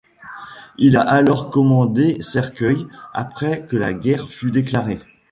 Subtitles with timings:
[0.79, 4.97] Il a alors commandé cercueils, après que la guerre fut déclarée.